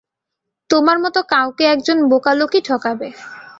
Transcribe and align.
তোমার 0.69 0.97
মত 1.03 1.15
কাউকে 1.31 1.63
একজন 1.65 1.97
বোকা 2.11 2.31
লোকই 2.33 2.61
ঠকাবে। 2.67 3.07